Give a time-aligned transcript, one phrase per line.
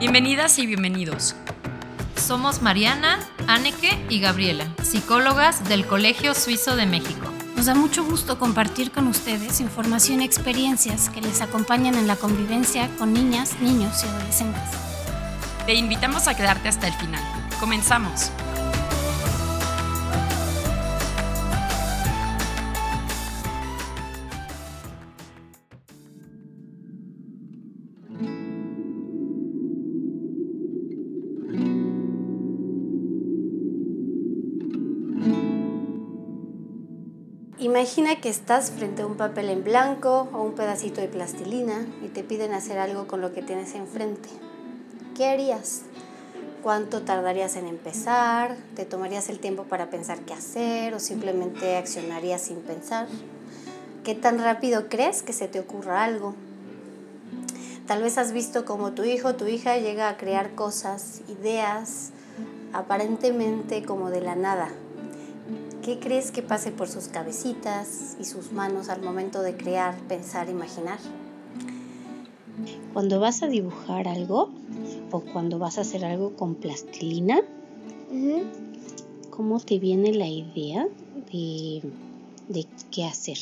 [0.00, 1.36] Bienvenidas y bienvenidos.
[2.16, 7.30] Somos Mariana, Anneke y Gabriela, psicólogas del Colegio Suizo de México.
[7.54, 12.16] Nos da mucho gusto compartir con ustedes información y experiencias que les acompañan en la
[12.16, 14.70] convivencia con niñas, niños y adolescentes.
[15.66, 17.22] Te invitamos a quedarte hasta el final.
[17.60, 18.32] Comenzamos.
[37.80, 42.08] Imagina que estás frente a un papel en blanco o un pedacito de plastilina y
[42.08, 44.28] te piden hacer algo con lo que tienes enfrente.
[45.16, 45.80] ¿Qué harías?
[46.62, 48.54] ¿Cuánto tardarías en empezar?
[48.76, 53.08] ¿Te tomarías el tiempo para pensar qué hacer o simplemente accionarías sin pensar?
[54.04, 56.34] ¿Qué tan rápido crees que se te ocurra algo?
[57.86, 62.10] Tal vez has visto cómo tu hijo o tu hija llega a crear cosas, ideas,
[62.74, 64.68] aparentemente como de la nada,
[65.84, 70.50] ¿Qué crees que pase por sus cabecitas y sus manos al momento de crear, pensar,
[70.50, 70.98] imaginar?
[72.92, 74.50] Cuando vas a dibujar algo
[75.10, 77.40] o cuando vas a hacer algo con plastilina,
[79.30, 80.86] ¿cómo te viene la idea
[81.32, 81.82] de,
[82.90, 83.38] qué hacer?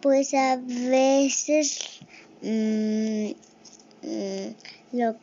[0.00, 1.80] Pues a veces
[2.42, 3.30] mm,
[4.02, 4.54] mm,
[4.92, 5.16] lo,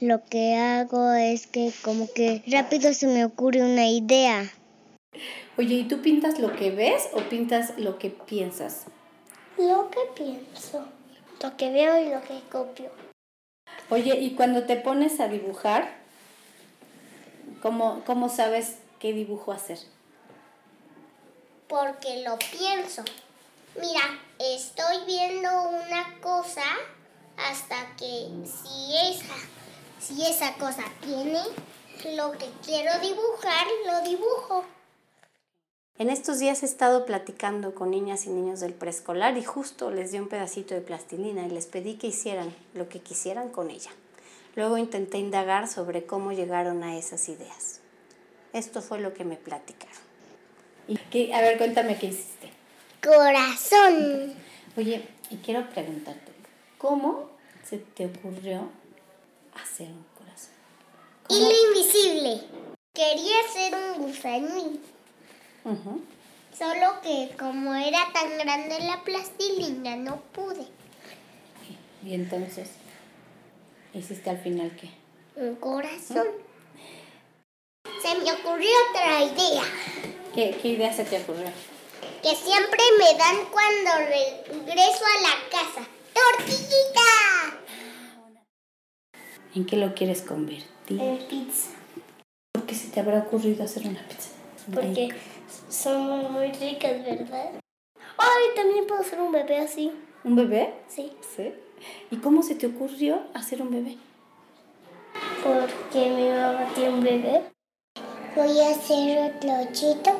[0.00, 4.48] lo que hago es que como que rápido se me ocurre una idea.
[5.60, 8.86] Oye, ¿y tú pintas lo que ves o pintas lo que piensas?
[9.58, 10.86] Lo que pienso,
[11.42, 12.90] lo que veo y lo que copio.
[13.90, 15.98] Oye, ¿y cuando te pones a dibujar,
[17.60, 19.78] cómo, cómo sabes qué dibujo hacer?
[21.68, 23.04] Porque lo pienso.
[23.78, 24.00] Mira,
[24.38, 26.64] estoy viendo una cosa
[27.36, 29.36] hasta que si esa,
[30.00, 31.42] si esa cosa tiene
[32.16, 34.64] lo que quiero dibujar, lo dibujo.
[36.00, 40.12] En estos días he estado platicando con niñas y niños del preescolar y justo les
[40.12, 43.90] di un pedacito de plastilina y les pedí que hicieran lo que quisieran con ella.
[44.56, 47.80] Luego intenté indagar sobre cómo llegaron a esas ideas.
[48.54, 49.98] Esto fue lo que me platicaron.
[50.88, 51.34] ¿Y qué?
[51.34, 52.50] A ver, cuéntame qué hiciste.
[53.04, 54.32] Corazón.
[54.78, 56.32] Oye, y quiero preguntarte,
[56.78, 57.28] ¿cómo
[57.62, 58.70] se te ocurrió
[59.62, 60.54] hacer un corazón?
[61.28, 62.40] Hilo invisible.
[62.94, 64.08] Quería hacer un
[65.64, 70.66] Solo que como era tan grande la plastilina, no pude.
[72.04, 72.70] ¿Y entonces?
[73.92, 74.90] ¿Hiciste al final qué?
[75.36, 76.26] Un corazón.
[78.02, 79.62] Se me ocurrió otra idea.
[80.34, 81.46] ¿Qué, ¿Qué idea se te ocurrió?
[82.22, 85.88] Que siempre me dan cuando regreso a la casa.
[86.14, 87.00] ¡Tortillita!
[89.54, 91.00] ¿En qué lo quieres convertir?
[91.00, 91.70] En pizza.
[92.52, 94.30] ¿Por qué se te habrá ocurrido hacer una pizza?
[94.72, 95.08] Porque
[95.70, 97.52] son muy ricas, ¿verdad?
[98.18, 99.92] Ay, también puedo hacer un bebé así.
[100.24, 100.74] ¿Un bebé?
[100.88, 101.12] Sí.
[101.34, 101.54] ¿Sí?
[102.10, 103.96] ¿Y cómo se te ocurrió hacer un bebé?
[105.42, 107.42] Porque mi mamá tiene un bebé.
[108.36, 110.10] Voy a hacer otro ochito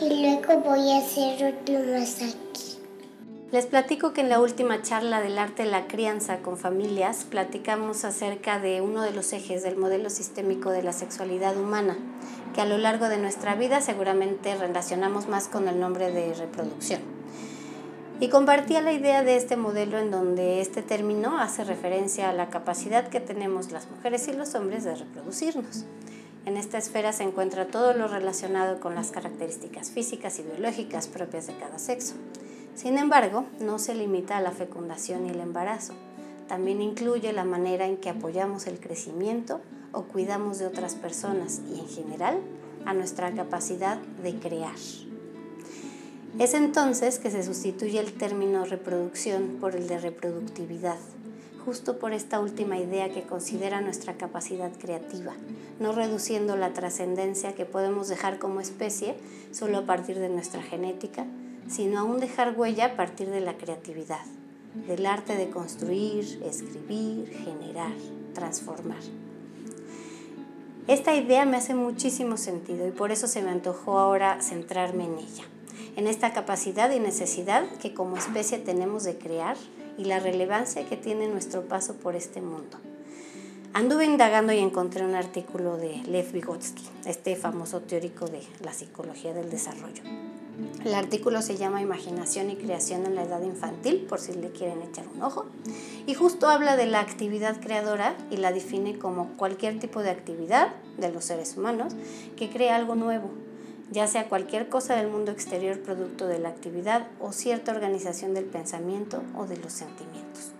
[0.00, 2.45] y luego voy a hacer otro aquí.
[3.52, 8.04] Les platico que en la última charla del arte de la crianza con familias platicamos
[8.04, 11.96] acerca de uno de los ejes del modelo sistémico de la sexualidad humana,
[12.56, 17.00] que a lo largo de nuestra vida seguramente relacionamos más con el nombre de reproducción.
[18.18, 22.50] Y compartía la idea de este modelo en donde este término hace referencia a la
[22.50, 25.84] capacidad que tenemos las mujeres y los hombres de reproducirnos.
[26.46, 31.46] En esta esfera se encuentra todo lo relacionado con las características físicas y biológicas propias
[31.46, 32.14] de cada sexo.
[32.76, 35.94] Sin embargo, no se limita a la fecundación y el embarazo.
[36.46, 41.80] También incluye la manera en que apoyamos el crecimiento o cuidamos de otras personas y
[41.80, 42.38] en general
[42.84, 44.76] a nuestra capacidad de crear.
[46.38, 50.98] Es entonces que se sustituye el término reproducción por el de reproductividad,
[51.64, 55.32] justo por esta última idea que considera nuestra capacidad creativa,
[55.80, 59.16] no reduciendo la trascendencia que podemos dejar como especie
[59.50, 61.24] solo a partir de nuestra genética,
[61.68, 64.24] sino aún dejar huella a partir de la creatividad,
[64.86, 67.92] del arte de construir, escribir, generar,
[68.34, 69.00] transformar.
[70.86, 75.18] Esta idea me hace muchísimo sentido y por eso se me antojó ahora centrarme en
[75.18, 75.44] ella,
[75.96, 79.56] en esta capacidad y necesidad que como especie tenemos de crear
[79.98, 82.78] y la relevancia que tiene nuestro paso por este mundo.
[83.72, 89.34] Anduve indagando y encontré un artículo de Lev Vygotsky, este famoso teórico de la psicología
[89.34, 90.02] del desarrollo.
[90.84, 94.80] El artículo se llama Imaginación y Creación en la Edad Infantil, por si le quieren
[94.82, 95.46] echar un ojo.
[96.06, 100.68] Y justo habla de la actividad creadora y la define como cualquier tipo de actividad
[100.96, 101.94] de los seres humanos
[102.36, 103.30] que crea algo nuevo,
[103.90, 108.44] ya sea cualquier cosa del mundo exterior producto de la actividad o cierta organización del
[108.44, 110.52] pensamiento o de los sentimientos.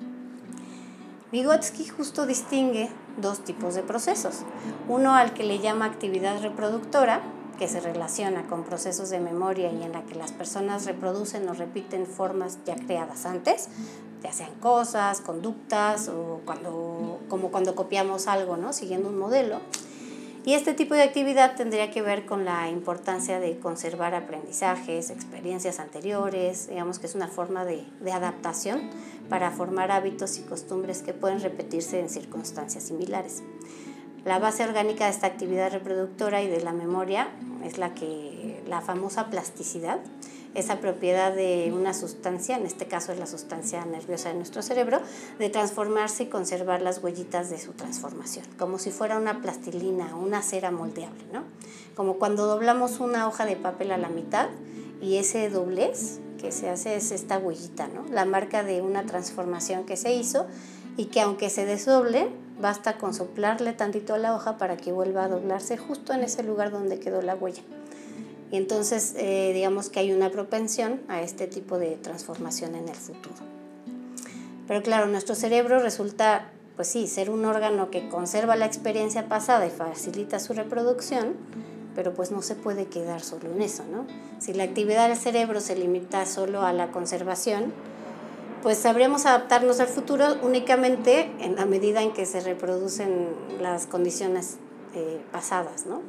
[1.32, 2.88] Vygotsky justo distingue
[3.20, 4.42] dos tipos de procesos.
[4.88, 7.20] Uno al que le llama actividad reproductora,
[7.58, 11.54] que se relaciona con procesos de memoria y en la que las personas reproducen o
[11.54, 13.68] repiten formas ya creadas antes,
[14.22, 18.72] ya sean cosas, conductas o cuando, como cuando copiamos algo, ¿no?
[18.72, 19.60] siguiendo un modelo.
[20.44, 25.80] Y este tipo de actividad tendría que ver con la importancia de conservar aprendizajes, experiencias
[25.80, 28.90] anteriores, digamos que es una forma de, de adaptación
[29.28, 33.42] para formar hábitos y costumbres que pueden repetirse en circunstancias similares.
[34.26, 37.28] La base orgánica de esta actividad reproductora y de la memoria
[37.64, 40.00] es la que la famosa plasticidad,
[40.56, 44.98] esa propiedad de una sustancia, en este caso es la sustancia nerviosa de nuestro cerebro,
[45.38, 50.42] de transformarse y conservar las huellitas de su transformación, como si fuera una plastilina, una
[50.42, 51.44] cera moldeable, ¿no?
[51.94, 54.48] Como cuando doblamos una hoja de papel a la mitad
[55.00, 58.04] y ese doblez que se hace es esta huellita, ¿no?
[58.10, 60.48] La marca de una transformación que se hizo
[60.96, 62.28] y que aunque se desdoble,
[62.60, 66.42] Basta con soplarle tantito a la hoja para que vuelva a doblarse justo en ese
[66.42, 67.62] lugar donde quedó la huella.
[68.50, 72.94] Y entonces eh, digamos que hay una propensión a este tipo de transformación en el
[72.94, 73.36] futuro.
[74.66, 79.66] Pero claro, nuestro cerebro resulta, pues sí, ser un órgano que conserva la experiencia pasada
[79.66, 81.34] y facilita su reproducción,
[81.94, 84.06] pero pues no se puede quedar solo en eso, ¿no?
[84.38, 87.72] Si la actividad del cerebro se limita solo a la conservación,
[88.62, 93.28] pues sabríamos adaptarnos al futuro únicamente en la medida en que se reproducen
[93.60, 94.56] las condiciones
[94.94, 96.00] eh, pasadas, ¿no?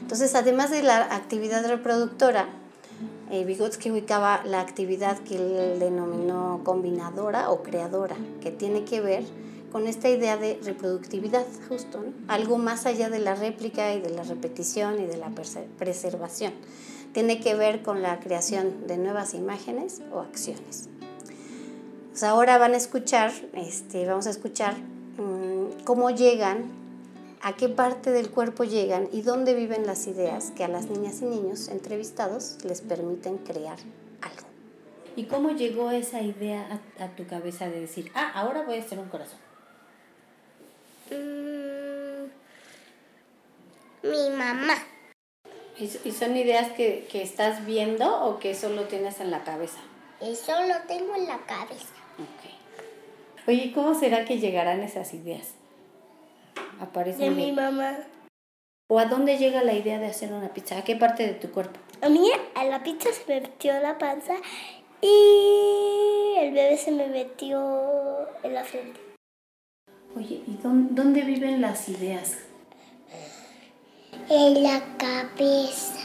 [0.00, 2.48] Entonces, además de la actividad reproductora,
[3.30, 9.24] eh, Vygotsky ubicaba la actividad que él denominó combinadora o creadora, que tiene que ver
[9.72, 14.22] con esta idea de reproductividad, justo, algo más allá de la réplica y de la
[14.22, 15.30] repetición y de la
[15.78, 16.52] preservación.
[17.14, 20.90] Tiene que ver con la creación de nuevas imágenes o acciones.
[22.12, 26.70] Pues ahora van a escuchar, este, vamos a escuchar mm, cómo llegan,
[27.40, 31.22] a qué parte del cuerpo llegan y dónde viven las ideas que a las niñas
[31.22, 33.78] y niños entrevistados les permiten crear
[34.20, 34.46] algo.
[35.16, 38.98] ¿Y cómo llegó esa idea a, tu cabeza de decir, ah, ahora voy a hacer
[38.98, 39.38] un corazón?
[41.10, 42.26] Mm,
[44.06, 44.74] mi mamá.
[45.78, 49.78] ¿Y, son ideas que, que estás viendo o que solo tienes en la cabeza?
[50.20, 52.01] Eso lo tengo en la cabeza.
[53.46, 55.54] Oye, ¿cómo será que llegarán esas ideas?
[56.80, 57.98] Aparecen de mi mamá.
[58.88, 60.78] ¿O a dónde llega la idea de hacer una pizza?
[60.78, 61.80] ¿A qué parte de tu cuerpo?
[62.02, 64.34] A mí, a la pizza se me metió la panza
[65.00, 69.00] y el bebé se me metió en la frente.
[70.14, 72.38] Oye, ¿y dónde, viven las ideas?
[74.28, 76.00] En la cabeza.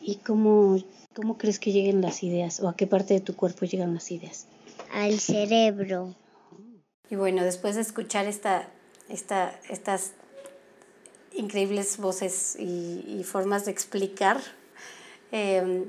[0.00, 0.78] ¿Y cómo,
[1.14, 2.60] cómo crees que lleguen las ideas?
[2.60, 4.46] ¿O a qué parte de tu cuerpo llegan las ideas?
[4.92, 6.14] Al cerebro.
[7.08, 8.68] Y bueno, después de escuchar esta,
[9.08, 10.12] esta, estas
[11.32, 14.40] increíbles voces y, formas de explicar,
[15.32, 15.84] eh,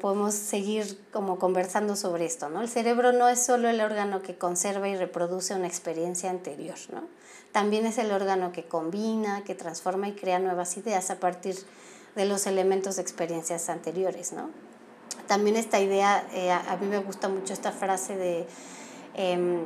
[0.00, 2.60] podemos seguir como conversando sobre esto, ¿no?
[2.60, 7.04] El cerebro no es solo el órgano que conserva y reproduce una experiencia anterior, ¿no?
[7.52, 11.56] También es el órgano que combina, que transforma y crea nuevas ideas a partir
[12.14, 14.50] de los elementos de experiencias anteriores, ¿no?
[15.26, 18.46] También esta idea, eh, a, mí me gusta mucho esta frase de,
[19.14, 19.60] em,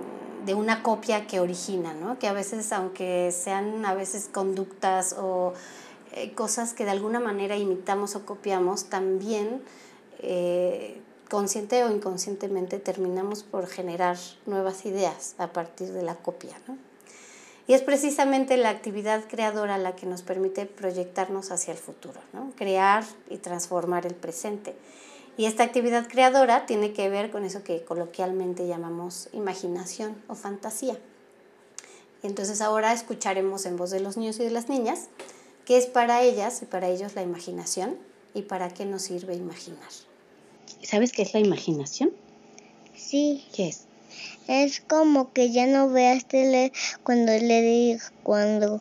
[0.44, 2.18] de una copia que origina, ¿no?
[2.18, 5.54] que a veces, aunque sean a veces conductas o
[6.12, 9.62] eh, cosas que de alguna manera imitamos o copiamos, también
[10.20, 16.54] eh, consciente o inconscientemente terminamos por generar nuevas ideas a partir de la copia.
[16.68, 16.76] ¿no?
[17.66, 22.52] Y es precisamente la actividad creadora la que nos permite proyectarnos hacia el futuro, ¿no?
[22.54, 24.76] crear y transformar el presente.
[25.36, 30.96] Y esta actividad creadora tiene que ver con eso que coloquialmente llamamos imaginación o fantasía.
[32.22, 35.08] Y entonces ahora escucharemos en voz de los niños y de las niñas
[35.64, 37.96] qué es para ellas y para ellos la imaginación
[38.32, 39.88] y para qué nos sirve imaginar.
[40.82, 42.12] ¿Sabes qué es la imaginación?
[42.94, 43.44] Sí.
[43.54, 43.86] ¿Qué es?
[44.46, 46.72] Es como que ya no veas tele
[47.02, 48.80] cuando le di, cuando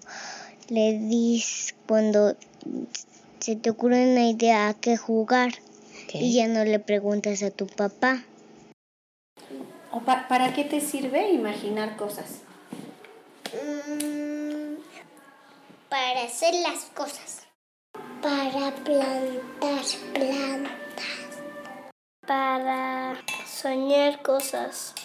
[0.69, 2.35] le dis, cuando
[3.39, 5.53] se te ocurre una idea a qué jugar.
[6.13, 8.23] Y ya no le preguntas a tu papá.
[9.91, 12.41] ¿O ¿Para qué te sirve imaginar cosas?
[13.53, 14.75] Mm,
[15.89, 17.43] para hacer las cosas.
[18.21, 20.73] Para plantar plantas.
[22.25, 23.17] Para
[23.47, 24.95] soñar cosas.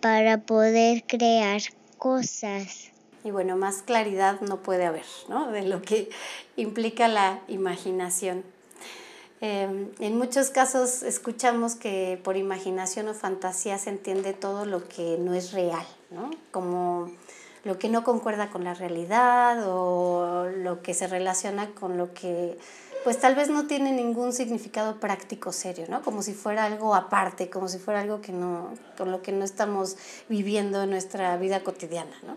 [0.00, 1.60] Para poder crear
[1.98, 2.90] cosas.
[3.22, 5.50] Y bueno, más claridad no puede haber, ¿no?
[5.50, 6.08] De lo que
[6.56, 8.44] implica la imaginación.
[9.42, 15.16] Em, en muchos casos escuchamos que por imaginación o fantasía se entiende todo lo que
[15.18, 16.30] no es real, ¿no?
[16.50, 17.10] Como
[17.64, 22.58] lo que no concuerda con la realidad o lo que se relaciona con lo que
[23.02, 26.02] pues tal vez no tiene ningún significado práctico serio, ¿no?
[26.02, 29.42] Como si fuera algo aparte, como si fuera algo que no, con lo que no
[29.42, 29.96] estamos
[30.28, 32.36] viviendo en nuestra vida cotidiana, ¿no?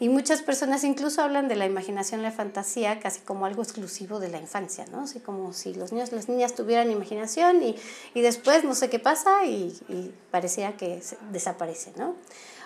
[0.00, 4.28] Y muchas personas incluso hablan de la imaginación la fantasía casi como algo exclusivo de
[4.28, 5.00] la infancia, ¿no?
[5.00, 7.74] Así como si los niños, las niñas tuvieran imaginación y,
[8.14, 11.02] y después no sé qué pasa y, y parecía que
[11.32, 12.14] desaparece, ¿no?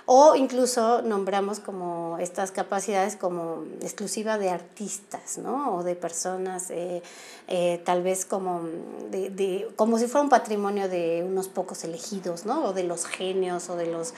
[0.04, 5.76] O incluso nombramos como estas capacidades como exclusiva de artistas, ¿no?
[5.76, 7.02] O de personas eh,
[7.46, 8.62] eh, tal vez como,
[9.10, 12.64] de, de, como si fuera un patrimonio de unos pocos elegidos, ¿no?
[12.64, 14.12] O de los genios o de los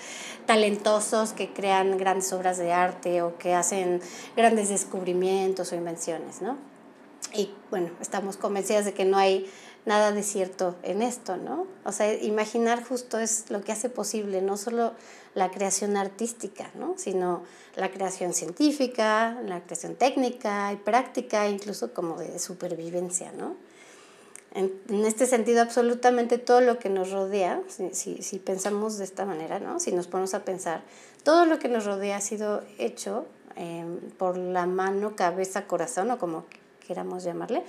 [0.47, 4.01] talentosos que crean grandes obras de arte o que hacen
[4.37, 6.57] grandes descubrimientos o invenciones, ¿no?
[7.35, 9.51] Y bueno, estamos convencidas de que no hay
[9.87, 11.67] nada de cierto en esto, ¿no?
[11.85, 14.93] O sea, imaginar justo es lo que hace posible no solo
[15.35, 16.95] la creación artística, ¿no?
[16.97, 17.43] sino
[17.77, 23.33] la creación científica, la creación técnica y práctica, incluso como de supervivencia.
[23.33, 23.57] ¿no?
[24.55, 29.05] En, en este sentido, absolutamente todo lo que nos rodea, si, si, si, pensamos de
[29.05, 29.81] esta manera, ¿no?
[29.81, 30.83] si nos ponemos a pensar,
[31.25, 33.27] todo lo que nos rodea ha sido hecho
[33.57, 33.85] eh,
[34.19, 36.45] por la mano, cabeza, corazón, o como
[36.87, 37.65] queramos llamarle,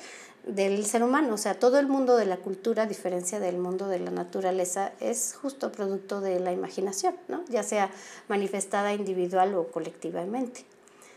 [0.46, 1.34] del ser humano.
[1.34, 4.92] O sea, todo el mundo de la cultura, a diferencia del mundo de la naturaleza,
[5.00, 7.44] es justo producto de la imaginación, ¿no?
[7.50, 7.90] ya sea
[8.28, 10.66] manifestada individual o colectivamente.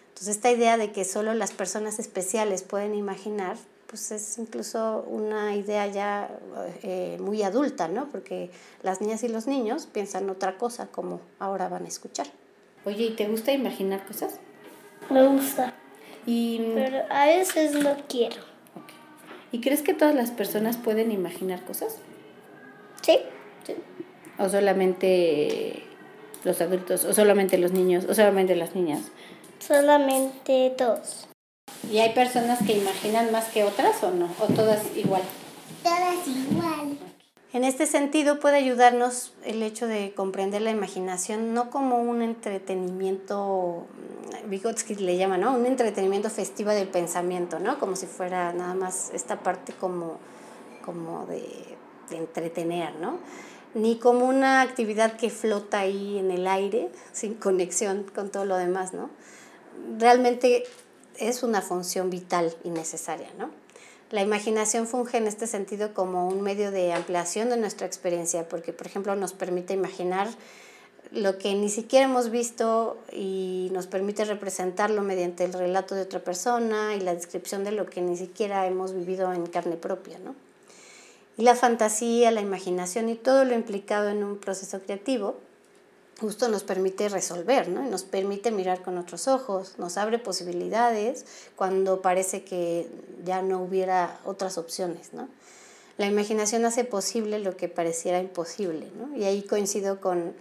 [0.08, 3.56] Entonces, esta idea de que solo las personas especiales pueden imaginar,
[3.86, 6.28] pues es incluso una idea ya
[6.82, 8.08] eh, muy adulta, ¿no?
[8.08, 8.50] Porque
[8.82, 12.26] las niñas y los niños piensan otra cosa, como ahora van a escuchar.
[12.84, 14.40] Oye, ¿y te gusta imaginar cosas?
[15.08, 15.74] Me gusta.
[16.26, 16.72] Y...
[16.74, 18.57] Pero a veces no quiero.
[19.50, 21.96] ¿Y crees que todas las personas pueden imaginar cosas?
[23.02, 23.18] Sí.
[23.66, 23.74] ¿Sí?
[24.38, 25.84] ¿O solamente
[26.44, 27.04] los adultos?
[27.04, 28.04] ¿O solamente los niños?
[28.08, 29.10] ¿O solamente las niñas?
[29.58, 31.28] Solamente dos.
[31.90, 34.28] ¿Y hay personas que imaginan más que otras o no?
[34.38, 35.22] ¿O todas igual?
[35.82, 36.77] Todas igual.
[37.52, 43.86] En este sentido puede ayudarnos el hecho de comprender la imaginación no como un entretenimiento,
[44.44, 45.54] Vygotsky le llama, ¿no?
[45.54, 47.78] Un entretenimiento festivo del pensamiento, ¿no?
[47.78, 50.18] Como si fuera nada más esta parte como,
[50.84, 51.42] como de,
[52.10, 53.18] de entretener, ¿no?
[53.72, 58.58] Ni como una actividad que flota ahí en el aire, sin conexión con todo lo
[58.58, 59.08] demás, ¿no?
[59.98, 60.64] Realmente
[61.16, 63.48] es una función vital y necesaria, ¿no?
[64.10, 68.72] La imaginación funge en este sentido como un medio de ampliación de nuestra experiencia, porque,
[68.72, 70.28] por ejemplo, nos permite imaginar
[71.10, 76.20] lo que ni siquiera hemos visto y nos permite representarlo mediante el relato de otra
[76.20, 80.34] persona y la descripción de lo que ni siquiera hemos vivido en carne propia, ¿no?
[81.36, 85.36] Y la fantasía, la imaginación y todo lo implicado en un proceso creativo
[86.20, 87.82] justo nos permite resolver, ¿no?
[87.82, 91.24] Nos permite mirar con otros ojos, nos abre posibilidades
[91.56, 92.88] cuando parece que
[93.24, 95.28] ya no hubiera otras opciones, ¿no?
[95.96, 99.16] La imaginación hace posible lo que pareciera imposible, ¿no?
[99.16, 100.32] Y ahí coincido con,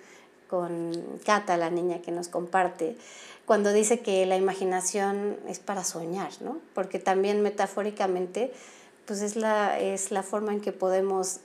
[0.49, 0.91] con
[1.25, 2.95] Cata, la niña que nos comparte,
[3.45, 6.59] cuando dice que la imaginación es para soñar, ¿no?
[6.73, 8.51] Porque también metafóricamente,
[9.05, 11.37] pues es la, es la forma en que podemos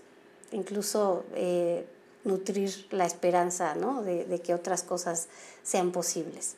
[0.52, 1.24] incluso...
[1.34, 1.84] Eh,
[2.24, 4.02] nutrir la esperanza ¿no?
[4.02, 5.28] de, que otras cosas
[5.62, 6.56] sean posibles.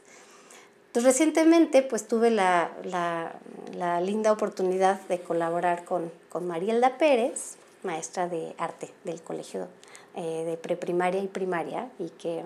[0.95, 3.35] Recientemente pues tuve la, la,
[3.77, 9.67] la linda oportunidad de colaborar con, con, Marielda Pérez, maestra de arte del colegio
[10.15, 12.45] eh, de preprimaria y primaria y que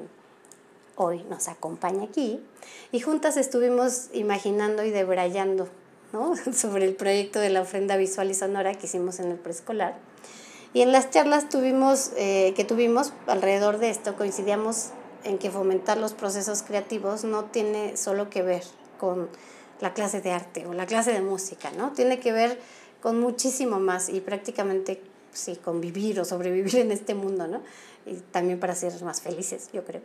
[0.97, 2.43] hoy nos acompaña aquí.
[2.91, 5.69] Y juntas estuvimos imaginando y debrayando
[6.13, 6.35] ¿no?
[6.53, 9.97] sobre el proyecto de la ofrenda visual y sonora que hicimos en el preescolar.
[10.75, 14.91] Y en las charlas tuvimos, eh, que tuvimos alrededor de esto, coincidíamos
[15.25, 18.63] en que fomentar los procesos creativos no tiene solo que ver
[18.99, 19.29] con
[19.81, 21.93] la clase de arte o la clase de música, ¿no?
[21.93, 22.59] Tiene que ver
[23.01, 25.01] con muchísimo más y prácticamente,
[25.33, 27.63] sí, convivir o sobrevivir en este mundo, ¿no?
[28.07, 30.03] Y también para ser más felices, yo creo.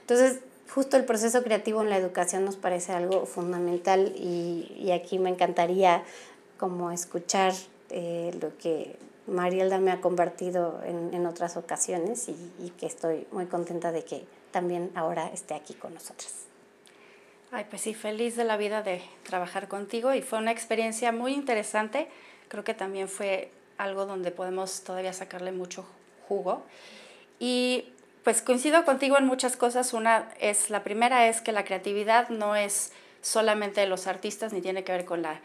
[0.00, 0.40] Entonces,
[0.72, 5.30] justo el proceso creativo en la educación nos parece algo fundamental y, y aquí me
[5.30, 6.04] encantaría
[6.58, 7.52] como escuchar
[7.90, 8.96] eh, lo que
[9.26, 14.04] Marielda me ha convertido en, en otras ocasiones y, y, que estoy muy contenta de
[14.04, 16.46] que también ahora esté aquí con nosotras.
[17.50, 21.32] Ay, pues sí, feliz de la vida de trabajar contigo y fue una experiencia muy
[21.32, 22.08] interesante.
[22.48, 25.84] Creo que también fue algo donde podemos todavía sacarle mucho
[26.28, 26.62] jugo.
[27.38, 27.92] Y
[28.24, 29.92] pues coincido contigo en muchas cosas.
[29.92, 32.92] Una es, la primera es que la creatividad no es
[33.22, 35.40] solamente de los artistas ni tiene que ver con, la,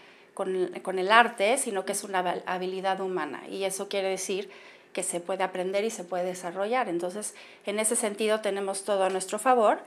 [0.82, 3.44] con, el arte, sino que es una habilidad humana.
[3.50, 4.50] Y eso quiere decir
[4.94, 6.90] que se puede aprender y se puede desarrollar.
[6.90, 7.34] Entonces,
[7.66, 9.80] en ese sentido tenemos todo a nuestro favor.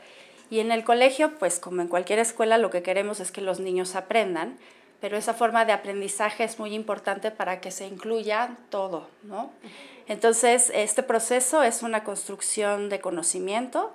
[0.50, 3.60] Y en el colegio, pues como en cualquier escuela, lo que queremos es que los
[3.60, 4.58] niños aprendan,
[5.00, 9.50] pero esa forma de aprendizaje es muy importante para que se incluya todo, ¿no?
[10.06, 13.92] Entonces, este proceso es una construcción de conocimiento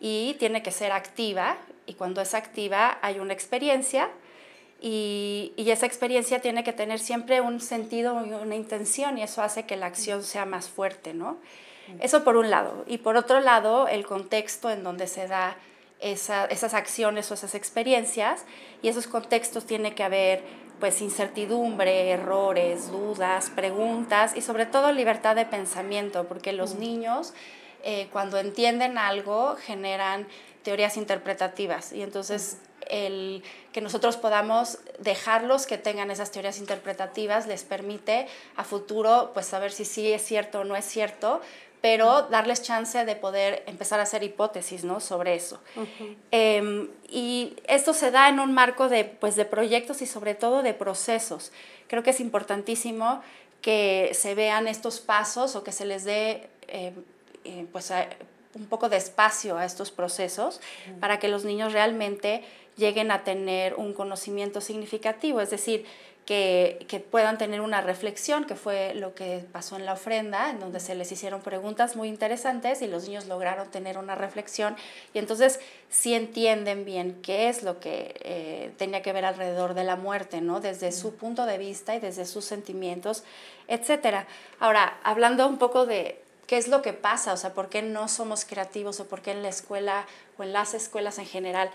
[0.00, 4.10] y tiene que ser activa, y cuando es activa hay una experiencia,
[4.80, 9.42] y, y, esa experiencia tiene que tener siempre un sentido y una intención, y eso
[9.42, 11.38] hace que la acción sea más fuerte, ¿no?
[12.00, 12.84] Eso por un lado.
[12.86, 15.56] Y por otro lado, el contexto en donde se da
[16.00, 18.44] esas acciones o esas experiencias
[18.82, 20.44] y esos contextos tiene que haber
[20.78, 27.34] pues incertidumbre, errores, dudas, preguntas y sobre todo libertad de pensamiento, porque los niños
[27.82, 30.28] eh, cuando entienden algo generan
[30.62, 32.58] teorías interpretativas y entonces
[32.90, 33.42] el
[33.72, 38.26] que nosotros podamos dejarlos que tengan esas teorías interpretativas les permite
[38.56, 41.40] a futuro pues saber si sí es cierto o no es cierto,
[41.80, 45.00] pero darles chance de poder empezar a hacer hipótesis ¿no?
[45.00, 45.60] sobre eso.
[46.30, 50.62] Em, y esto se da en un marco de, pues, de proyectos y sobre todo
[50.62, 51.52] de procesos.
[51.86, 53.22] Creo que es importantísimo
[53.62, 56.94] que se vean estos pasos o que se les dé em,
[57.44, 57.92] eh, pues,
[58.54, 60.60] un poco de espacio a estos procesos
[61.00, 62.42] para que los niños realmente
[62.76, 65.40] lleguen a tener un conocimiento significativo.
[65.40, 65.84] Es decir,
[66.28, 70.78] que, puedan tener una reflexión, que fue lo que pasó en la ofrenda, en donde
[70.78, 74.76] se les hicieron preguntas muy interesantes y los niños lograron tener una reflexión
[75.14, 79.84] y entonces sí entienden bien qué es lo que eh, tenía que ver alrededor de
[79.84, 80.60] la muerte, ¿no?
[80.60, 83.24] Desde su punto de vista y desde sus sentimientos,
[83.66, 84.26] etc.
[84.60, 88.08] Ahora, hablando un poco de qué es lo que pasa, o sea, por qué no
[88.08, 90.06] somos creativos o por qué en la escuela
[90.38, 91.70] o en las escuelas en general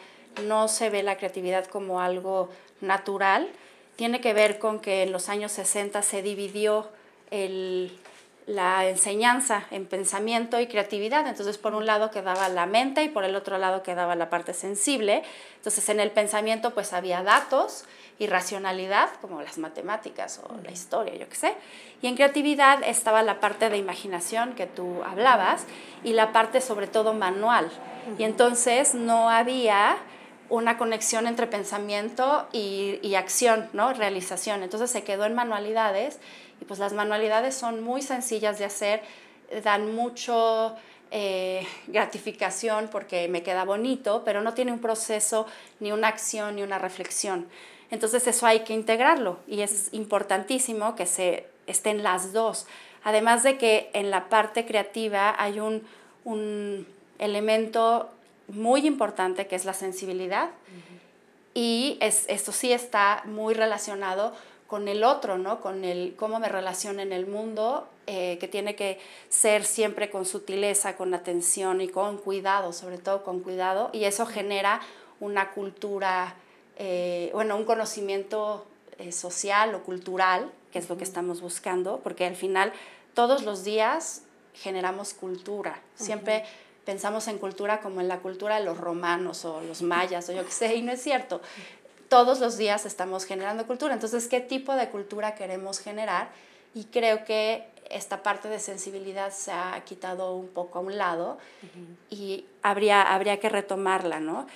[0.46, 2.50] no se ve la creatividad como algo
[2.82, 3.50] natural,
[3.96, 6.90] tiene que ver con que en los años 60 se dividió
[8.48, 11.28] la enseñanza en pensamiento y creatividad.
[11.28, 14.54] Entonces, por un lado quedaba la mente y por el otro lado quedaba la parte
[14.54, 15.24] sensible.
[15.58, 17.86] Entonces, en el pensamiento pues había datos
[18.20, 21.56] y racionalidad, como las matemáticas o la historia, yo qué sé.
[22.02, 25.66] Y en creatividad estaba la parte de imaginación que tú hablabas
[26.04, 27.70] y la parte sobre todo manual.
[28.18, 29.98] Y entonces no había
[30.50, 33.94] una conexión entre pensamiento y, acción, ¿no?
[33.94, 34.62] Realización.
[34.62, 36.20] Entonces se quedó en manualidades
[36.62, 39.02] y pues las manualidades son muy sencillas de hacer,
[39.64, 40.76] dan mucho
[41.12, 45.48] eh, gratificación porque me queda bonito, pero no tiene un proceso,
[45.80, 47.48] ni una acción, ni una reflexión.
[47.94, 52.66] Entonces eso hay que integrarlo y es importantísimo que se estén las dos.
[53.04, 55.84] Además de que en la parte creativa hay un,
[56.24, 56.88] un
[57.20, 58.10] elemento
[58.48, 60.50] muy importante que es la sensibilidad
[61.54, 64.34] y es, esto sí está muy relacionado
[64.66, 65.62] con el otro, ¿no?
[65.62, 70.26] Con el cómo me relaciono en el mundo, eh, que tiene que ser siempre con
[70.26, 74.82] sutileza, con atención y con cuidado, sobre todo con cuidado, y eso genera
[75.20, 76.38] una cultura,
[76.78, 78.66] eh, bueno, un conocimiento
[78.98, 82.74] eh, social o cultural, que es lo que estamos buscando, porque al final
[83.14, 86.44] todos los días generamos cultura, siempre
[86.86, 90.46] pensamos en cultura como en la cultura de los romanos o los mayas o yo
[90.46, 91.42] qué sé, y no es cierto.
[92.10, 93.94] Todos los días estamos generando cultura.
[93.94, 96.30] Entonces, ¿qué tipo de cultura queremos generar?
[96.76, 101.38] Y creo que esta parte de sensibilidad se ha quitado un poco a un lado
[102.10, 104.48] y habría, habría que retomarla, ¿no?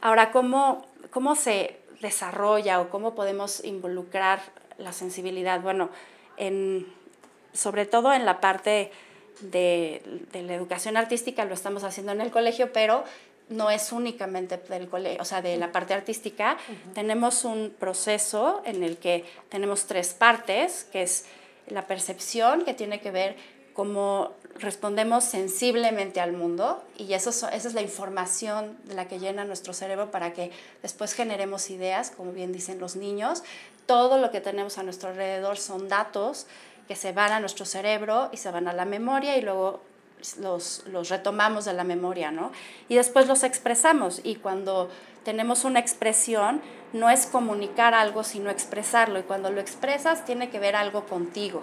[0.00, 4.40] Ahora, ¿cómo, ¿cómo se desarrolla o cómo podemos involucrar
[4.78, 5.60] la sensibilidad?
[5.60, 5.90] Bueno,
[6.36, 6.86] en,
[7.52, 8.92] sobre todo en la parte
[9.40, 13.04] de, la educación artística lo estamos haciendo en el colegio, pero
[13.48, 16.58] no es únicamente del colegio, o sea, de la parte artística.
[16.94, 21.24] Tenemos un proceso en el que tenemos tres partes, que es
[21.68, 23.36] la percepción, que tiene que ver
[23.72, 29.44] cómo respondemos sensiblemente al mundo y eso, esa es la información de la que llena
[29.44, 30.50] nuestro cerebro para que
[30.82, 33.42] después generemos ideas, como bien dicen los niños.
[33.86, 36.46] Todo lo que tenemos a nuestro alrededor son datos
[36.86, 39.82] que se van a nuestro cerebro y se van a la memoria y luego
[40.40, 42.50] los, los retomamos de la memoria, ¿no?
[42.88, 44.90] Y después los expresamos y cuando
[45.24, 49.18] tenemos una expresión, no es comunicar algo, sino expresarlo.
[49.18, 51.62] Y cuando lo expresas, tiene que ver algo contigo.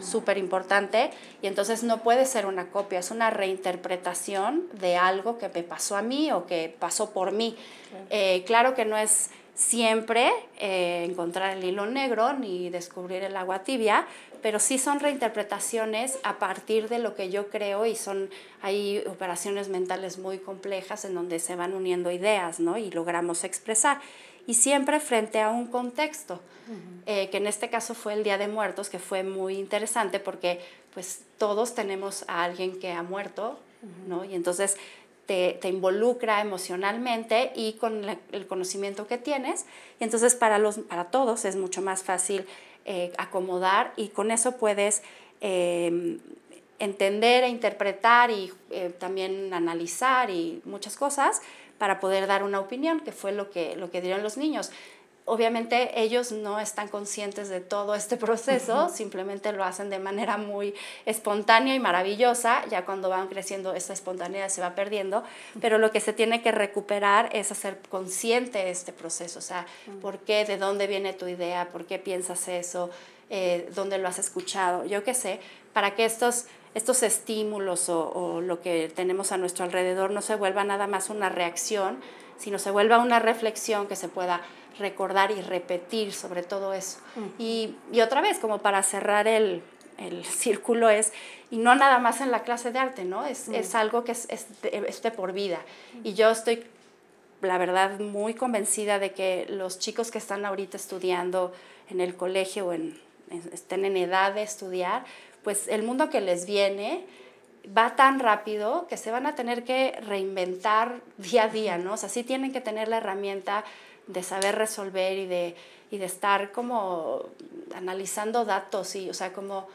[0.00, 1.10] Súper importante,
[1.42, 5.96] y entonces no puede ser una copia, es una reinterpretación de algo que me pasó
[5.96, 7.56] a mí o que pasó por mí.
[8.10, 13.62] Eh, claro que no es siempre eh, encontrar el hilo negro ni descubrir el agua
[13.62, 14.06] tibia,
[14.42, 18.30] pero sí son reinterpretaciones a partir de lo que yo creo y son
[18.62, 22.78] hay operaciones mentales muy complejas en donde se van uniendo ideas ¿no?
[22.78, 24.00] y logramos expresar.
[24.50, 26.40] Y siempre frente a un contexto,
[27.06, 30.58] eh, que en este caso fue el Día de Muertos, que fue muy interesante porque
[30.92, 33.60] pues todos tenemos a alguien que ha muerto,
[34.08, 34.24] ¿no?
[34.24, 34.76] Y entonces
[35.26, 39.66] te, involucra emocionalmente y con el conocimiento que tienes.
[40.00, 42.44] Y entonces para, los, para todos es mucho más fácil
[42.86, 45.04] eh, acomodar y con eso puedes
[45.40, 46.18] em,
[46.80, 51.40] entender e interpretar y eh, también analizar y muchas cosas
[51.80, 54.70] para poder dar una opinión, que fue lo que, lo que dieron los niños.
[55.24, 60.74] Obviamente ellos no están conscientes de todo este proceso, simplemente lo hacen de manera muy
[61.06, 65.24] espontánea y maravillosa, ya cuando van creciendo esa espontaneidad se va perdiendo,
[65.58, 69.64] pero lo que se tiene que recuperar es hacer consciente este proceso, o sea,
[70.02, 72.90] por qué, de dónde viene tu idea, por qué piensas eso,
[73.30, 75.40] eh, dónde lo has escuchado, yo qué sé,
[75.72, 80.36] para que estos estos estímulos o, o, lo que tenemos a nuestro alrededor no se
[80.36, 81.98] vuelva nada más una reacción,
[82.38, 84.40] sino se vuelva una reflexión que se pueda
[84.78, 86.98] recordar y repetir sobre todo eso.
[87.38, 89.62] y, y, otra vez, como para cerrar el,
[89.98, 91.12] el, círculo, es,
[91.50, 93.26] y no nada más en la clase de arte, ¿no?
[93.26, 94.46] Es, es algo que es, es,
[95.02, 95.60] de, por vida.
[96.02, 96.64] Y yo estoy,
[97.42, 101.52] la verdad, muy convencida de que los chicos que están ahorita estudiando
[101.90, 102.98] en el colegio o en,
[103.52, 105.04] estén en edad de estudiar,
[105.42, 107.04] pues el mundo que les viene
[107.76, 111.94] va tan rápido que se van a tener que reinventar día a día, ¿no?
[111.94, 113.64] O sea, sí tienen que tener la herramienta
[114.06, 115.56] de saber resolver y de,
[115.90, 117.22] y de estar como
[117.74, 119.68] analizando datos y, o sea, como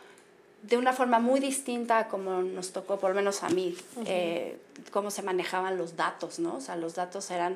[0.63, 4.58] de una forma muy distinta a como nos tocó, por lo menos a mí, eh,
[4.91, 6.56] cómo se manejaban los datos, ¿no?
[6.56, 7.56] O sea, los datos eran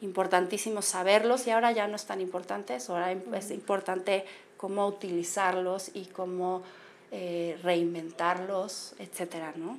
[0.00, 4.24] importantísimos saberlos y ahora ya no es tan importante eso, ahora es importante
[4.58, 6.62] cómo utilizarlos y cómo
[7.10, 9.78] eh, reinventarlos, etcétera, ¿no?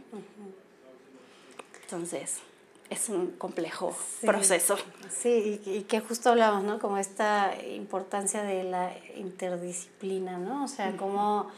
[1.83, 2.39] Entonces,
[2.89, 4.77] es un complejo proceso.
[5.09, 6.79] Sí, y, que justo hablamos, ¿no?
[6.79, 10.63] Como esta importancia de la interdisciplina, ¿no?
[10.63, 11.51] O sea, como,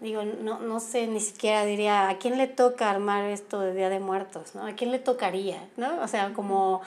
[0.00, 3.88] digo, no, no sé, ni siquiera diría, ¿a quién le toca armar esto de Día
[3.88, 4.66] de Muertos, ¿no?
[4.66, 6.02] ¿A quién le tocaría, ¿no?
[6.02, 6.82] O sea, como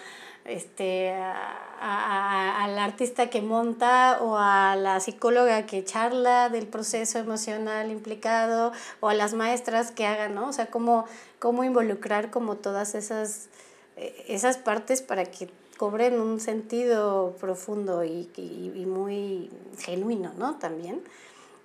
[0.46, 7.92] este, a, al artista que monta o a la psicóloga que charla del proceso emocional
[7.92, 10.50] implicado o a las maestras que hagan, ¿no?
[10.50, 11.06] O sea, cómo,
[11.40, 13.50] cómo involucrar como todas esas,
[13.98, 19.50] eh, esas partes para que cobren un sentido profundo y, y, muy
[19.80, 20.56] genuino, ¿no?
[20.58, 21.02] También.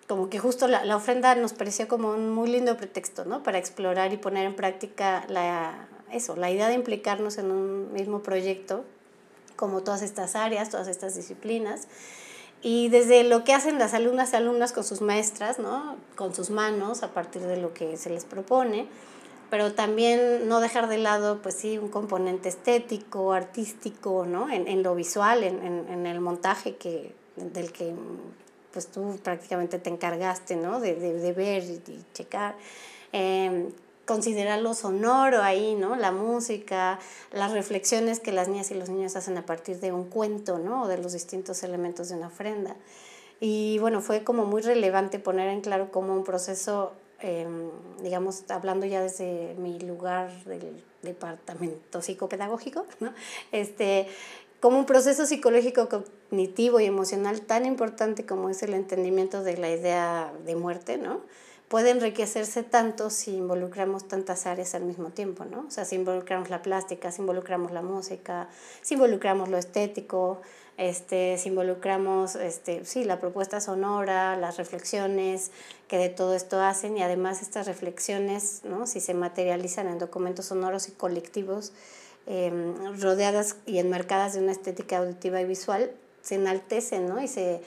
[0.09, 3.43] Como que justo la, la ofrenda nos pareció como un muy lindo pretexto, ¿no?
[3.43, 8.23] Para explorar y poner en práctica la, eso, la idea de implicarnos en un mismo
[8.23, 8.85] proyecto,
[9.57, 11.89] como todas estas áreas, todas estas disciplinas.
[12.63, 15.97] Y desde lo que hacen las alumnas y alumnas con sus maestras, ¿no?
[16.15, 18.87] con sus manos, a partir de lo que se les propone,
[19.51, 24.51] pero también no dejar de lado, pues sí, un componente estético, artístico, ¿no?
[24.51, 27.95] en, en lo visual, en, en, en, el montaje que, del que
[28.73, 30.81] pues tú prácticamente te encargaste ¿no?
[30.81, 32.57] de, de, de ver y checar.
[33.13, 33.69] Eh,
[34.07, 35.97] considerar lo sonoro ahí, ¿no?
[35.97, 36.99] La música,
[37.33, 40.85] las reflexiones que las niñas y los niños hacen a partir de un cuento, ¿no?
[40.85, 42.77] O de los distintos elementos de una ofrenda.
[43.41, 48.87] Y bueno, fue como muy relevante poner en claro cómo un proceso, em, digamos, hablando
[48.87, 53.13] ya desde mi lugar del departamento psicopedagógico, ¿no?
[53.53, 54.07] Este,
[54.61, 59.71] como un proceso psicológico, cognitivo y emocional tan importante como es el entendimiento de la
[59.71, 61.21] idea de muerte, ¿no?
[61.69, 65.65] Puede enriquecerse tanto si involucramos tantas áreas al mismo tiempo, ¿no?
[65.67, 68.49] O sea, si involucramos la plástica, si involucramos la música,
[68.83, 70.41] si involucramos lo estético,
[70.77, 75.51] este, si involucramos, este, sí, la propuesta sonora, las reflexiones
[75.89, 78.87] que de todo esto hacen y además estas reflexiones, ¿no?
[78.87, 81.73] Si se materializan en documentos sonoros y colectivos,
[82.27, 85.91] em, rodeadas y enmarcadas de una estética auditiva y visual,
[86.23, 87.23] se enaltecen, ¿no?
[87.23, 87.63] Y se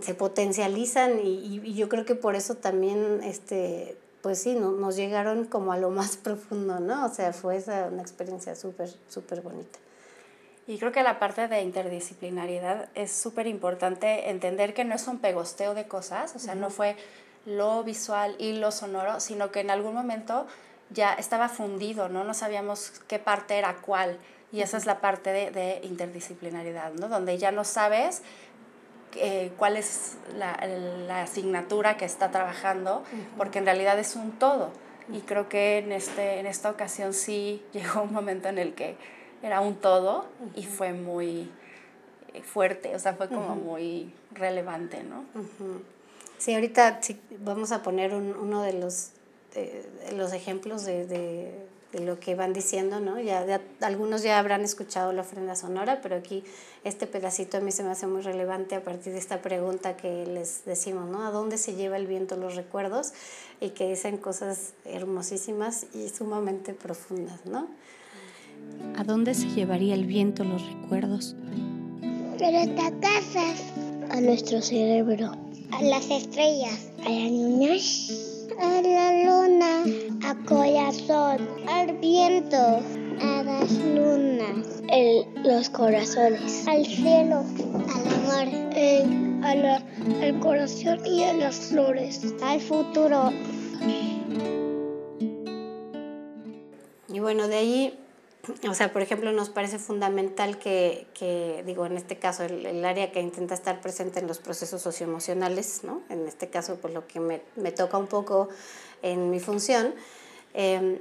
[0.00, 4.96] se potencializan y, y, yo creo que por eso también, este, pues sí, no, nos
[4.96, 7.06] llegaron como a lo más profundo, ¿no?
[7.06, 9.78] O sea, fue esa una experiencia súper, súper bonita.
[10.66, 15.18] Y creo que la parte de interdisciplinariedad es súper importante entender que no es un
[15.18, 16.96] pegosteo de cosas, o sea, no fue
[17.46, 20.46] lo visual y lo sonoro, sino que en algún momento
[20.90, 22.24] ya estaba fundido, ¿no?
[22.24, 24.18] No sabíamos qué parte era cuál.
[24.50, 27.08] Y esa es la parte de, de interdisciplinariedad, ¿no?
[27.08, 28.22] Donde ya no sabes
[29.14, 30.58] eh, cuál es la,
[31.06, 33.02] la, asignatura que está trabajando,
[33.36, 34.70] porque en realidad es un todo.
[35.12, 38.96] Y creo que en, este, en esta ocasión sí llegó un momento en el que
[39.42, 41.50] era un todo y fue muy
[42.34, 45.24] eh, fuerte, o sea, fue como muy relevante, ¿no?
[46.38, 49.12] Sí, ahorita sí, vamos a poner un, uno de los,
[50.14, 53.20] los ejemplos de, de, de, lo que van diciendo, ¿no?
[53.20, 56.44] Ya, algunos ya habrán escuchado la ofrenda sonora, pero aquí
[56.84, 60.26] este pedacito a mí se me hace muy relevante a partir de esta pregunta que
[60.26, 61.26] les decimos, ¿no?
[61.26, 63.12] ¿A dónde se lleva el viento los recuerdos?
[63.60, 67.68] Y que dicen cosas hermosísimas y sumamente profundas, ¿no?
[68.96, 71.36] ¿A dónde se llevaría el viento los recuerdos?
[72.02, 73.72] A nuestras casas,
[74.10, 75.32] a nuestro cerebro,
[75.72, 77.76] a las estrellas, a la luna,
[78.60, 79.84] a la luna,
[80.22, 87.44] a corazón, al viento, a las lunas, el, los corazones, al cielo,
[87.88, 89.76] al amor, el, a la,
[90.22, 93.30] al corazón y a las flores, al futuro.
[97.08, 97.98] Y bueno, de ahí
[98.68, 103.12] o sea, por ejemplo, nos parece fundamental que, que digo, en este caso, el, área
[103.12, 106.02] que intenta estar presente en los procesos socioemocionales, ¿no?
[106.08, 108.48] En este caso, por lo que me, me toca un poco
[109.02, 109.94] en mi función,
[110.54, 111.00] eh,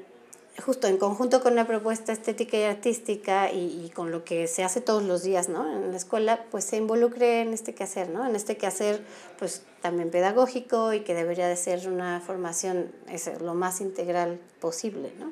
[0.64, 4.64] justo en conjunto con la propuesta estética y artística y, y, con lo que se
[4.64, 5.72] hace todos los días, ¿no?
[5.72, 8.26] En la escuela, pues se involucre en este quehacer, ¿no?
[8.26, 9.02] En este quehacer,
[9.38, 15.12] pues también pedagógico y que debería de ser una formación es, lo más integral posible,
[15.20, 15.32] ¿no?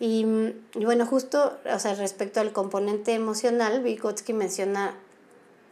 [0.00, 0.26] Y,
[0.74, 4.96] y, bueno, justo, o sea, respecto al componente emocional, Vygotsky menciona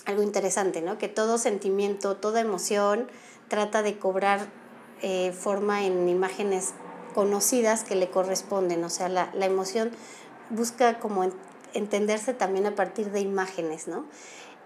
[0.05, 0.99] algo interesante, ¿no?
[0.99, 3.09] Que todo sentimiento, toda emoción
[3.49, 4.47] trata de cobrar
[5.03, 6.75] eh, forma en imágenes
[7.15, 9.91] conocidas que le corresponden, o sea, la, la emoción
[10.51, 11.33] busca como en,
[11.75, 14.07] entenderse también a partir de imágenes, ¿no?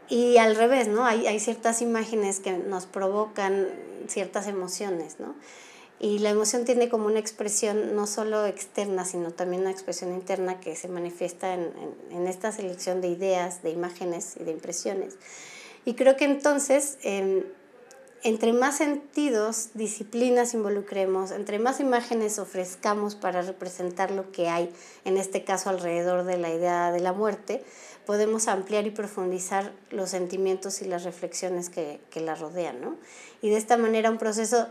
[0.09, 1.05] Y al revés, ¿no?
[1.05, 3.69] Hay, hay ciertas imágenes que nos provocan
[4.09, 5.35] ciertas emociones, ¿no?
[6.01, 10.59] Y la emoción tiene como una expresión no solo externa, sino también una expresión interna
[10.59, 11.71] que se manifiesta en,
[12.11, 15.17] en, esta selección de ideas, de imágenes y de impresiones.
[15.85, 17.47] Y creo que entonces, eh,
[18.25, 24.73] entre más sentidos, disciplinas involucremos, entre más imágenes ofrezcamos para representar lo que hay,
[25.05, 27.65] en este caso alrededor de la idea de la muerte,
[28.07, 32.81] podemos ampliar y profundizar los sentimientos y las reflexiones que, que la rodean.
[32.81, 32.97] ¿no?
[33.43, 34.69] Y de esta manera un proceso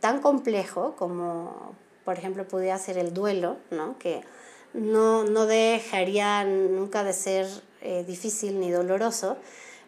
[0.00, 3.98] tan complejo como, por ejemplo, pudiera ser el duelo, ¿no?
[3.98, 4.22] que
[4.72, 7.46] no, no dejaría nunca de ser
[7.82, 9.36] eh, difícil ni doloroso,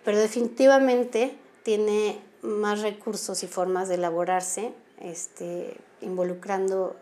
[0.04, 6.96] pero definitivamente tiene más recursos y formas de elaborarse, este, involucrando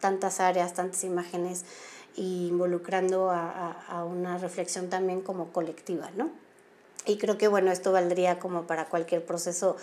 [0.00, 1.64] tantas áreas, tantas imágenes,
[2.16, 6.30] y involucrando a, a, una reflexión también como colectiva, ¿no?
[7.06, 9.76] Y creo que, bueno, esto valdría como para cualquier proceso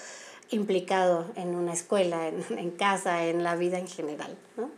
[0.50, 4.38] implicado en una escuela, en, en casa, en la vida en general.
[4.56, 4.70] ¿no?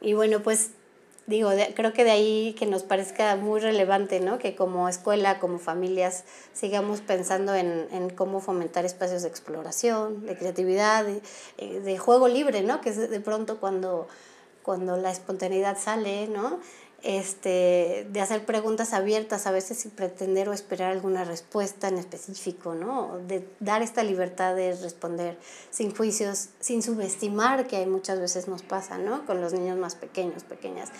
[0.00, 0.70] Y bueno, pues
[1.30, 4.38] digo, creo que de ahí que nos parezca muy relevante, ¿no?
[4.38, 10.36] Que como escuela, como familias, sigamos pensando en, en cómo fomentar espacios de exploración, de
[10.36, 11.22] creatividad, de,
[11.58, 12.80] eh, juego libre, ¿no?
[12.80, 14.08] Que es de pronto cuando,
[14.62, 16.58] cuando la espontaneidad sale, ¿no?
[17.02, 22.74] Este, de hacer preguntas abiertas, a veces sin pretender o esperar alguna respuesta en específico,
[22.74, 23.18] ¿no?
[23.26, 25.38] De dar esta libertad de responder
[25.70, 29.24] sin juicios, sin subestimar, que hay muchas veces nos pasa, ¿no?
[29.26, 30.90] Con los niños más pequeños, pequeñas.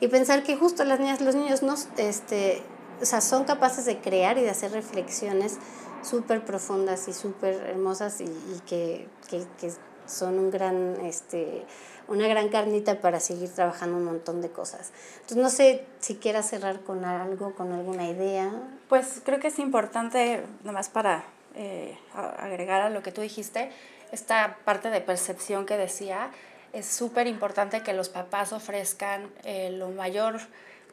[0.00, 2.62] Y pensar que justo las niñas, los niños no, este,
[3.00, 5.58] o sea, son capaces de crear y de hacer reflexiones
[6.02, 9.72] súper profundas y súper hermosas y, y que, que, que,
[10.06, 11.64] son un gran, este,
[12.08, 14.92] una gran carnita para seguir trabajando un montón de cosas.
[15.16, 18.52] Entonces, no sé si quieras cerrar con algo, con alguna idea.
[18.88, 23.70] Pues creo que es importante, nomás para eh, agregar a lo que tú dijiste,
[24.12, 26.30] esta parte de percepción que decía,
[26.72, 30.40] es súper importante que los papás ofrezcan eh, lo mayor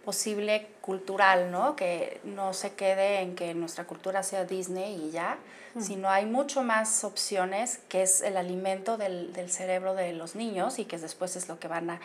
[0.03, 1.75] posible cultural, ¿no?
[1.75, 5.37] Que no se quede en que nuestra cultura sea Disney y ya,
[5.75, 5.81] mm.
[5.81, 10.79] sino hay mucho más opciones, que es el alimento del, del, cerebro de los niños
[10.79, 11.99] y que después es lo que van a,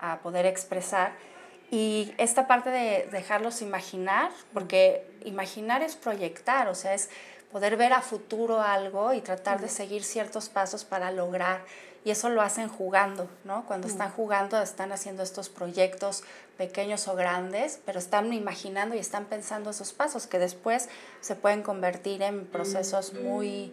[0.00, 1.12] a poder expresar.
[1.70, 7.10] Y esta parte de dejarlos imaginar, porque imaginar es proyectar, o sea, es
[7.52, 11.60] poder ver a futuro algo y tratar de seguir ciertos pasos para lograr
[12.04, 13.66] y eso lo hacen jugando, ¿no?
[13.66, 16.22] Cuando están jugando están haciendo estos proyectos
[16.56, 20.88] pequeños o grandes, pero están imaginando y están pensando esos pasos que después
[21.20, 23.72] se pueden convertir en procesos muy,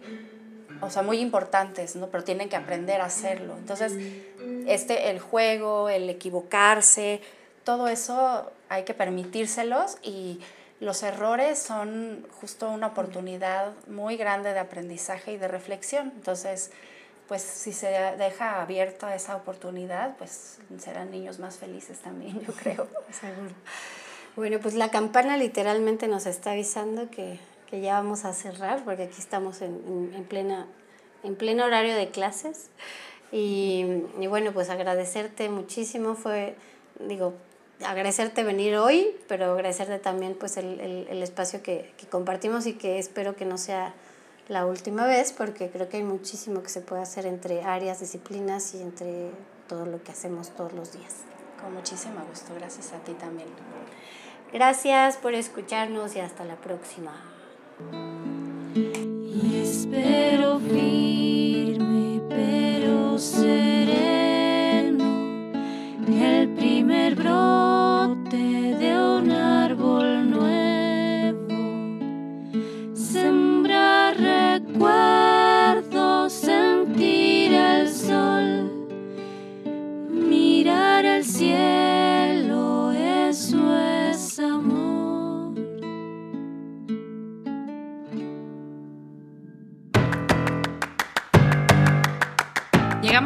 [0.80, 2.08] o sea, muy importantes, ¿no?
[2.08, 3.56] Pero tienen que aprender a hacerlo.
[3.56, 3.92] Entonces,
[4.66, 7.22] este, el juego, el equivocarse,
[7.64, 10.40] todo eso hay que permitírselos y
[10.80, 16.12] los errores son justo una oportunidad muy grande de aprendizaje y de reflexión.
[16.14, 16.70] Entonces,
[17.28, 22.88] pues si se deja abierta esa oportunidad, pues serán niños más felices también, yo creo.
[23.10, 23.54] Seguro.
[24.36, 29.04] Bueno, pues la campana literalmente nos está avisando que, que ya vamos a cerrar, porque
[29.04, 30.66] aquí estamos en, en, plena,
[31.22, 32.68] en pleno horario de clases.
[33.32, 36.54] Y, y, bueno, pues agradecerte muchísimo, fue,
[37.00, 37.34] digo,
[37.84, 42.74] agradecerte venir hoy, pero agradecerte también pues el, el, el espacio que, que compartimos y
[42.74, 43.94] que espero que no sea
[44.48, 48.74] la última vez, porque creo que hay muchísimo que se puede hacer entre áreas, disciplinas
[48.74, 49.30] y entre
[49.68, 51.14] todo lo que hacemos todos los días.
[51.60, 53.48] Con muchísimo gusto, gracias a ti también.
[54.52, 57.12] Gracias por escucharnos y hasta la próxima.
[58.74, 60.45] Y espero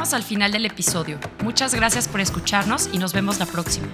[0.01, 1.21] Al final del episodio.
[1.45, 3.87] Muchas gracias por escucharnos y nos vemos la próxima.